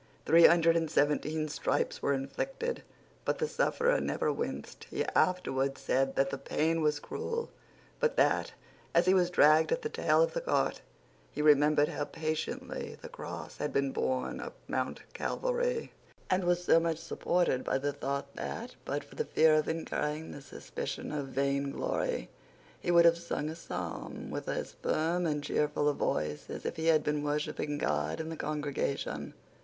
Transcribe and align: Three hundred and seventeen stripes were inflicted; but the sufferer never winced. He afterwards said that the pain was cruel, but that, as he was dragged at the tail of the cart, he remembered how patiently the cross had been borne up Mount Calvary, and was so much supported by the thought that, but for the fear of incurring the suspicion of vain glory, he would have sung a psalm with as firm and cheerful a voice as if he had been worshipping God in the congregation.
Three 0.25 0.47
hundred 0.47 0.75
and 0.75 0.89
seventeen 0.89 1.47
stripes 1.47 2.01
were 2.01 2.11
inflicted; 2.15 2.81
but 3.23 3.37
the 3.37 3.47
sufferer 3.47 4.01
never 4.01 4.33
winced. 4.33 4.85
He 4.85 5.05
afterwards 5.05 5.79
said 5.79 6.15
that 6.15 6.31
the 6.31 6.39
pain 6.39 6.81
was 6.81 6.99
cruel, 6.99 7.51
but 7.99 8.17
that, 8.17 8.51
as 8.95 9.05
he 9.05 9.13
was 9.13 9.29
dragged 9.29 9.71
at 9.71 9.83
the 9.83 9.89
tail 9.89 10.23
of 10.23 10.33
the 10.33 10.41
cart, 10.41 10.81
he 11.31 11.43
remembered 11.43 11.89
how 11.89 12.05
patiently 12.05 12.97
the 12.99 13.09
cross 13.09 13.57
had 13.57 13.71
been 13.71 13.91
borne 13.91 14.39
up 14.39 14.55
Mount 14.67 15.01
Calvary, 15.13 15.91
and 16.31 16.45
was 16.45 16.63
so 16.63 16.79
much 16.79 16.97
supported 16.97 17.63
by 17.63 17.77
the 17.77 17.93
thought 17.93 18.33
that, 18.35 18.73
but 18.85 19.03
for 19.03 19.13
the 19.13 19.23
fear 19.25 19.53
of 19.53 19.67
incurring 19.69 20.31
the 20.31 20.41
suspicion 20.41 21.11
of 21.11 21.27
vain 21.27 21.69
glory, 21.73 22.27
he 22.79 22.89
would 22.89 23.05
have 23.05 23.19
sung 23.19 23.49
a 23.49 23.55
psalm 23.55 24.31
with 24.31 24.49
as 24.49 24.71
firm 24.81 25.27
and 25.27 25.43
cheerful 25.43 25.87
a 25.87 25.93
voice 25.93 26.49
as 26.49 26.65
if 26.65 26.75
he 26.77 26.87
had 26.87 27.03
been 27.03 27.21
worshipping 27.23 27.77
God 27.77 28.19
in 28.19 28.29
the 28.29 28.35
congregation. 28.35 29.35